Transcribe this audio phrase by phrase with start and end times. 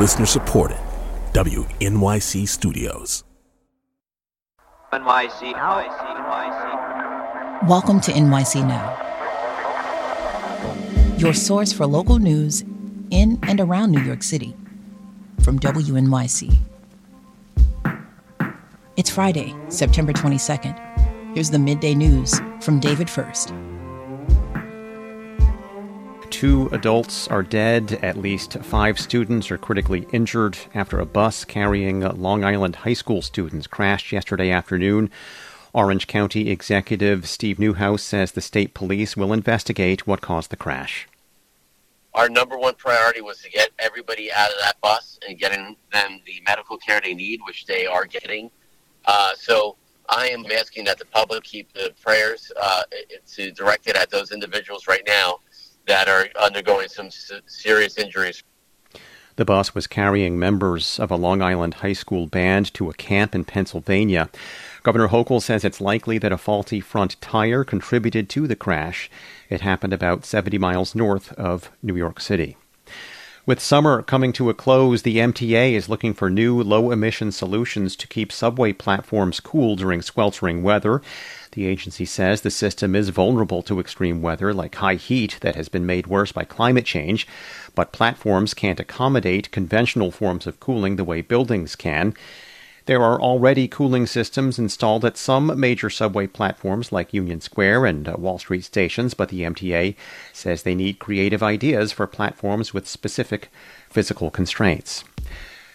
[0.00, 0.78] Listener supported.
[1.34, 3.22] WNYC Studios.
[4.94, 7.68] NYC, NYC, NYC.
[7.68, 8.96] Welcome to NYC Now,
[11.18, 12.64] your source for local news
[13.10, 14.56] in and around New York City
[15.42, 16.56] from WNYC.
[18.96, 21.34] It's Friday, September 22nd.
[21.34, 23.52] Here's the midday news from David Furst.
[26.30, 27.98] Two adults are dead.
[28.02, 33.20] At least five students are critically injured after a bus carrying Long Island high school
[33.20, 35.10] students crashed yesterday afternoon.
[35.72, 41.08] Orange County Executive Steve Neuhaus says the state police will investigate what caused the crash.
[42.14, 46.20] Our number one priority was to get everybody out of that bus and getting them
[46.26, 48.50] the medical care they need, which they are getting.
[49.04, 49.76] Uh, so
[50.08, 52.82] I am asking that the public keep the prayers uh,
[53.32, 55.38] to direct it at those individuals right now
[55.86, 57.08] that are undergoing some
[57.46, 58.42] serious injuries.
[59.36, 63.34] The bus was carrying members of a Long Island high school band to a camp
[63.34, 64.28] in Pennsylvania.
[64.82, 69.10] Governor Hochul says it's likely that a faulty front tire contributed to the crash.
[69.48, 72.56] It happened about 70 miles north of New York City.
[73.46, 77.96] With summer coming to a close, the MTA is looking for new low emission solutions
[77.96, 81.00] to keep subway platforms cool during sweltering weather.
[81.52, 85.70] The agency says the system is vulnerable to extreme weather like high heat that has
[85.70, 87.26] been made worse by climate change,
[87.74, 92.12] but platforms can't accommodate conventional forms of cooling the way buildings can.
[92.90, 98.08] There are already cooling systems installed at some major subway platforms like Union Square and
[98.08, 99.94] uh, Wall Street stations, but the MTA
[100.32, 103.48] says they need creative ideas for platforms with specific
[103.88, 105.04] physical constraints.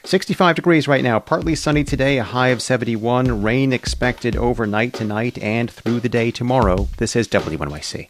[0.03, 3.41] 65 degrees right now, partly sunny today, a high of 71.
[3.41, 6.89] Rain expected overnight tonight and through the day tomorrow.
[6.97, 8.09] This is WNYC.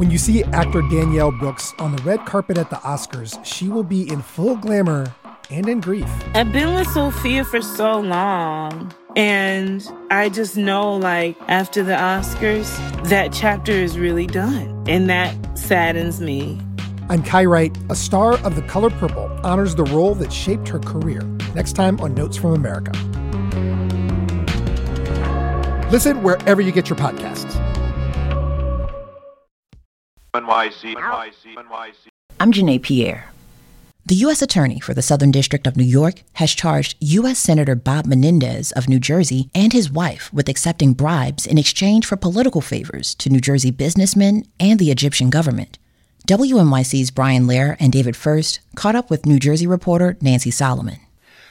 [0.00, 3.82] When you see actor Danielle Brooks on the red carpet at the Oscars, she will
[3.82, 5.14] be in full glamour
[5.50, 6.08] and in grief.
[6.32, 8.94] I've been with Sophia for so long.
[9.14, 12.74] And I just know, like, after the Oscars,
[13.10, 14.84] that chapter is really done.
[14.88, 16.58] And that saddens me.
[17.10, 17.76] I'm Kai Wright.
[17.90, 21.20] A star of The Color Purple honors the role that shaped her career.
[21.54, 22.92] Next time on Notes from America.
[25.90, 27.69] Listen wherever you get your podcasts.
[30.34, 32.08] NYC, NYC, NYC.
[32.38, 33.32] I'm Janae Pierre.
[34.06, 34.40] The U.S.
[34.40, 37.40] Attorney for the Southern District of New York has charged U.S.
[37.40, 42.16] Senator Bob Menendez of New Jersey and his wife with accepting bribes in exchange for
[42.16, 45.78] political favors to New Jersey businessmen and the Egyptian government.
[46.28, 50.98] WNYC's Brian Lehrer and David Furst caught up with New Jersey reporter Nancy Solomon.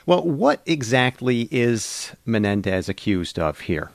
[0.06, 3.92] Well, what exactly is Menendez accused of here?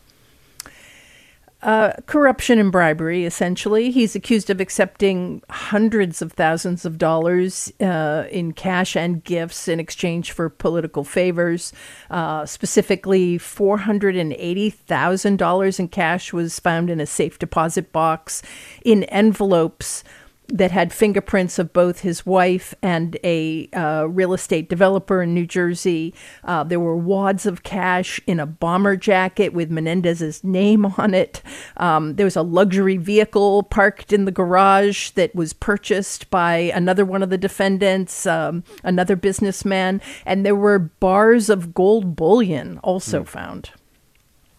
[1.64, 3.90] Uh, corruption and bribery, essentially.
[3.90, 9.80] He's accused of accepting hundreds of thousands of dollars uh, in cash and gifts in
[9.80, 11.72] exchange for political favors.
[12.10, 18.42] Uh, specifically, $480,000 in cash was found in a safe deposit box
[18.84, 20.04] in envelopes
[20.48, 25.46] that had fingerprints of both his wife and a uh, real estate developer in New
[25.46, 26.14] Jersey.
[26.44, 31.42] Uh, there were wads of cash in a bomber jacket with Menendez's name on it.
[31.76, 37.04] Um, there was a luxury vehicle parked in the garage that was purchased by another
[37.04, 43.22] one of the defendants, um, another businessman, and there were bars of gold bullion also
[43.22, 43.26] mm.
[43.26, 43.70] found.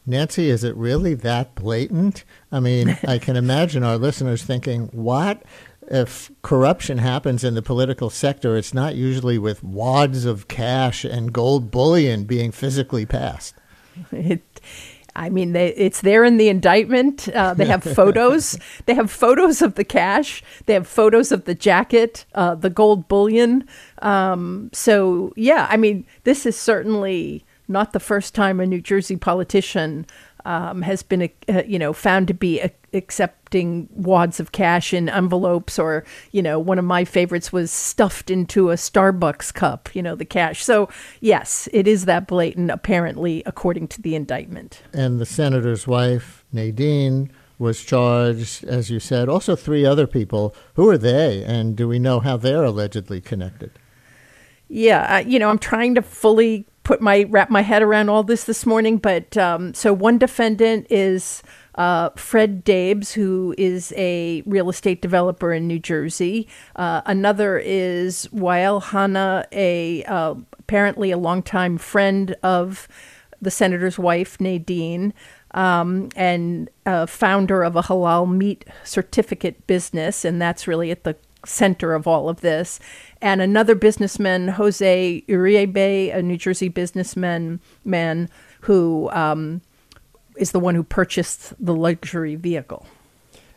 [0.08, 2.24] Nancy, is it really that blatant?
[2.52, 5.42] I mean, I can imagine our listeners thinking, what?
[5.90, 11.34] If corruption happens in the political sector, it's not usually with wads of cash and
[11.34, 13.56] gold bullion being physically passed.
[14.12, 14.42] It,
[15.16, 17.30] I mean, they, it's there in the indictment.
[17.30, 18.58] Uh, they have photos.
[18.86, 20.44] they have photos of the cash.
[20.66, 23.68] They have photos of the jacket, uh, the gold bullion.
[24.02, 29.16] Um, so, yeah, I mean, this is certainly not the first time a New Jersey
[29.16, 30.06] politician
[30.44, 35.10] um, has been, uh, you know, found to be a, accepting wads of cash in
[35.10, 39.94] envelopes, or you know, one of my favorites was stuffed into a Starbucks cup.
[39.94, 40.64] You know, the cash.
[40.64, 40.90] So
[41.22, 44.82] yes, it is that blatant, apparently, according to the indictment.
[44.94, 49.30] And the senator's wife, Nadine, was charged, as you said.
[49.30, 50.56] Also, three other people.
[50.76, 53.72] Who are they, and do we know how they're allegedly connected?
[54.68, 58.46] Yeah, you know, I'm trying to fully put my wrap my head around all this
[58.46, 58.98] this morning.
[58.98, 61.44] But um, so one defendant is
[61.76, 66.48] uh, Fred Daibes, who is a real estate developer in New Jersey.
[66.76, 72.88] Uh, another is Wael Hanna, a uh, apparently a longtime friend of
[73.42, 75.14] the senator's wife, Nadine.
[75.56, 76.70] um, and
[77.08, 82.28] founder of a halal meat certificate business, and that's really at the center of all
[82.30, 82.80] of this.
[83.22, 88.30] And another businessman, Jose Uribe, a New Jersey businessman, man
[88.62, 89.62] who um,
[90.38, 92.86] is the one who purchased the luxury vehicle.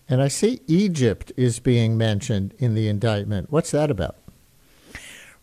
[0.08, 3.50] And I see Egypt is being mentioned in the indictment.
[3.50, 4.16] What's that about?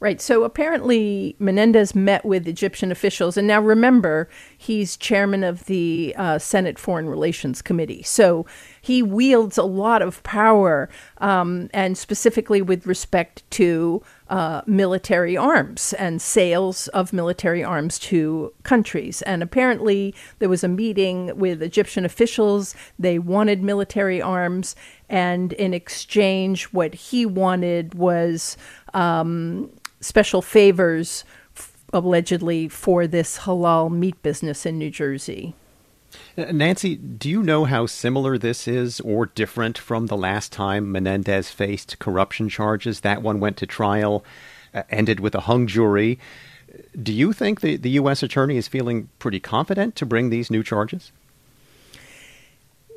[0.06, 0.22] Right.
[0.22, 3.38] So apparently Menendez met with Egyptian officials.
[3.38, 8.04] And now remember, he's chairman of the uh, Senate Foreign Relations Committee.
[8.04, 8.46] So
[8.80, 15.92] he wields a lot of power, um, and specifically with respect to uh, military arms
[15.94, 19.24] and sales of military arms to countries.
[19.24, 22.76] And apparently there was a meeting with Egyptian officials.
[23.00, 24.76] They wanted military arms.
[25.10, 28.56] And in exchange, what he wanted was.
[28.94, 29.72] Um,
[30.06, 31.26] special favors
[31.56, 35.56] f- allegedly for this halal meat business in New Jersey.
[36.38, 40.92] Uh, Nancy, do you know how similar this is or different from the last time
[40.92, 43.02] Menendez faced corruption charges?
[43.02, 44.24] That one went to trial,
[44.74, 46.20] uh, ended with a hung jury.
[47.02, 48.22] Do you think the, the U.S.
[48.22, 51.12] attorney is feeling pretty confident to bring these new charges?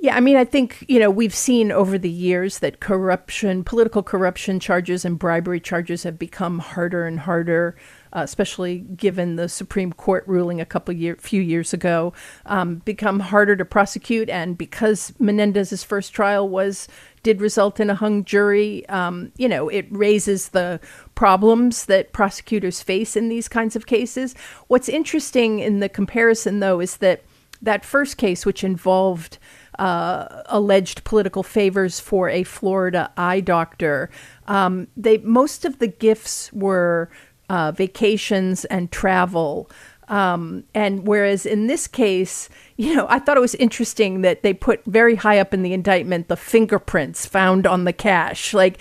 [0.00, 4.00] Yeah, I mean, I think, you know, we've seen over the years that corruption, political
[4.04, 7.76] corruption charges and bribery charges have become harder and harder,
[8.12, 12.12] uh, especially given the Supreme Court ruling a couple year, few years ago,
[12.46, 14.30] um, become harder to prosecute.
[14.30, 16.86] And because Menendez's first trial was
[17.24, 20.78] did result in a hung jury, um, you know, it raises the
[21.16, 24.36] problems that prosecutors face in these kinds of cases.
[24.68, 27.24] What's interesting in the comparison, though, is that
[27.60, 29.38] that first case, which involved
[29.78, 34.10] uh, alleged political favors for a Florida eye doctor.
[34.46, 37.10] Um, they most of the gifts were
[37.48, 39.70] uh, vacations and travel.
[40.08, 44.54] Um, and whereas in this case, you know, I thought it was interesting that they
[44.54, 48.54] put very high up in the indictment the fingerprints found on the cash.
[48.54, 48.78] Like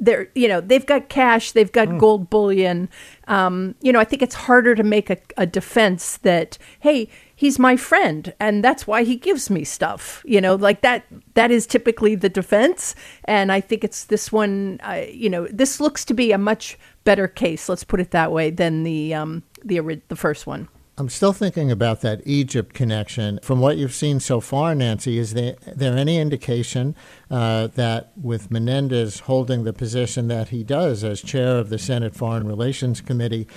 [0.00, 1.98] they're, you know, they've got cash, they've got mm.
[1.98, 2.88] gold bullion.
[3.28, 7.58] Um, you know, I think it's harder to make a, a defense that, hey, he's
[7.58, 11.04] my friend and that's why he gives me stuff you know like that
[11.34, 12.94] that is typically the defense
[13.24, 16.78] and i think it's this one uh, you know this looks to be a much
[17.04, 19.78] better case let's put it that way than the um the
[20.08, 23.40] the first one I'm still thinking about that Egypt connection.
[23.42, 26.94] From what you've seen so far, Nancy, is there, there any indication
[27.28, 32.14] uh, that with Menendez holding the position that he does as chair of the Senate
[32.14, 33.48] Foreign Relations Committee,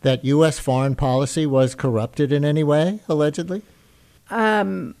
[0.00, 0.58] that U.S.
[0.58, 3.60] foreign policy was corrupted in any way, allegedly?
[4.30, 4.94] Um,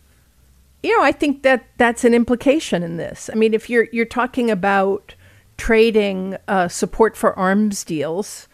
[0.82, 3.30] you know, I think that that's an implication in this.
[3.32, 5.14] I mean, if you're you're talking about
[5.56, 8.48] trading uh, support for arms deals,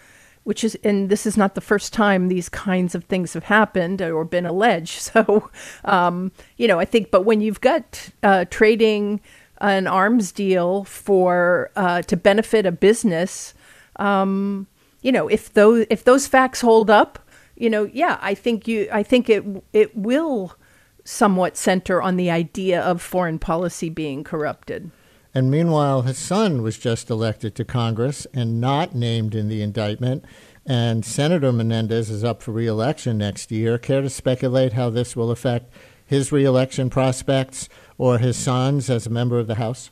[0.44, 4.03] which is, and this is not the first time these kinds of things have happened
[4.03, 5.00] or been alleged.
[5.12, 5.50] So,
[5.85, 9.21] um, you know, I think, but when you've got uh, trading
[9.59, 13.55] an arms deal for uh, to benefit a business,
[13.97, 14.67] um,
[15.03, 17.19] you know, if those if those facts hold up,
[17.56, 20.56] you know, yeah, I think you I think it it will
[21.05, 24.91] somewhat center on the idea of foreign policy being corrupted.
[25.34, 30.25] And meanwhile, his son was just elected to Congress and not named in the indictment.
[30.67, 33.79] And Senator Menendez is up for reelection next year.
[33.79, 35.73] Care to speculate how this will affect
[36.05, 39.91] his reelection prospects or his son's as a member of the House?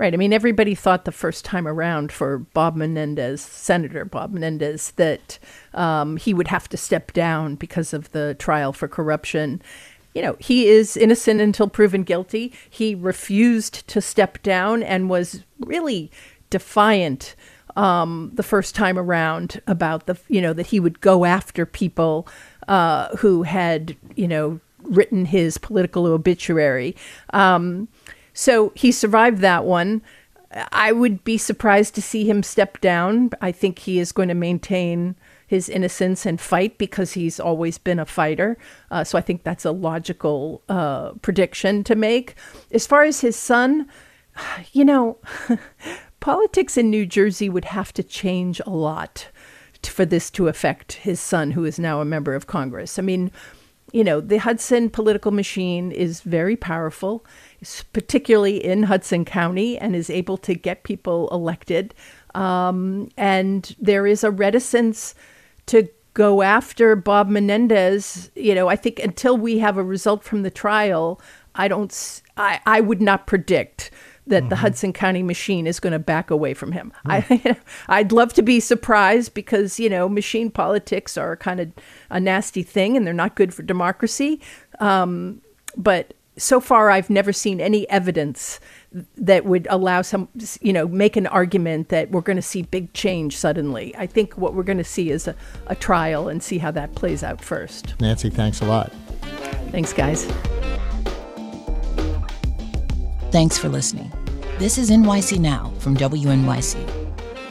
[0.00, 0.14] Right.
[0.14, 5.38] I mean, everybody thought the first time around for Bob Menendez, Senator Bob Menendez, that
[5.74, 9.60] um, he would have to step down because of the trial for corruption.
[10.14, 12.52] You know, he is innocent until proven guilty.
[12.68, 16.10] He refused to step down and was really
[16.50, 17.36] defiant
[17.76, 22.26] um, the first time around about the, you know, that he would go after people
[22.66, 26.96] uh, who had, you know, written his political obituary.
[27.32, 27.88] Um,
[28.32, 30.02] so he survived that one.
[30.72, 33.30] I would be surprised to see him step down.
[33.40, 35.14] I think he is going to maintain
[35.50, 38.56] his innocence and fight because he's always been a fighter.
[38.92, 42.36] Uh, so I think that's a logical uh, prediction to make.
[42.70, 43.88] As far as his son,
[44.72, 45.18] you know,
[46.20, 49.26] politics in New Jersey would have to change a lot
[49.82, 52.96] for this to affect his son, who is now a member of Congress.
[52.96, 53.32] I mean,
[53.90, 57.26] you know, the Hudson political machine is very powerful
[57.92, 61.94] particularly in Hudson County, and is able to get people elected.
[62.34, 65.14] Um, and there is a reticence
[65.66, 68.30] to go after Bob Menendez.
[68.34, 71.20] You know, I think until we have a result from the trial,
[71.54, 73.90] I don't, I, I would not predict
[74.26, 74.48] that mm-hmm.
[74.48, 76.92] the Hudson County machine is going to back away from him.
[77.06, 77.46] Mm.
[77.46, 77.56] I,
[78.00, 81.72] I'd love to be surprised because, you know, machine politics are kind of
[82.10, 84.40] a nasty thing and they're not good for democracy.
[84.78, 85.42] Um,
[85.76, 88.60] but so far, I've never seen any evidence
[89.16, 90.28] that would allow some,
[90.60, 93.94] you know, make an argument that we're going to see big change suddenly.
[93.96, 95.34] I think what we're going to see is a,
[95.68, 97.94] a trial and see how that plays out first.
[98.00, 98.92] Nancy, thanks a lot.
[99.70, 100.24] Thanks, guys.
[103.30, 104.10] Thanks for listening.
[104.58, 107.00] This is NYC Now from WNYC.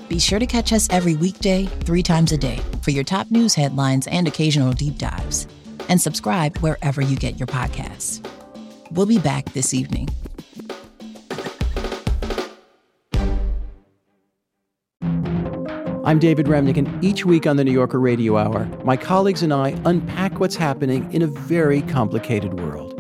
[0.10, 3.56] Be sure to catch us every weekday, three times a day, for your top news
[3.56, 5.48] headlines and occasional deep dives.
[5.88, 8.26] And subscribe wherever you get your podcasts.
[8.92, 10.10] We'll be back this evening.
[16.10, 19.54] I'm David Remnick, and each week on the New Yorker Radio Hour, my colleagues and
[19.54, 23.00] I unpack what's happening in a very complicated world.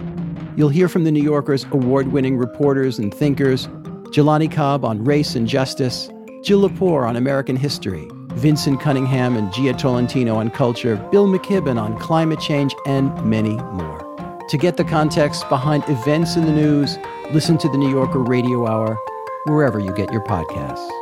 [0.55, 3.65] You'll hear from the New Yorker's award winning reporters and thinkers
[4.13, 6.07] Jelani Cobb on race and justice,
[6.43, 11.97] Jill Lepore on American history, Vinson Cunningham and Jia Tolentino on culture, Bill McKibben on
[11.97, 14.45] climate change, and many more.
[14.49, 16.99] To get the context behind events in the news,
[17.31, 18.99] listen to the New Yorker Radio Hour
[19.45, 20.98] wherever you get your podcasts.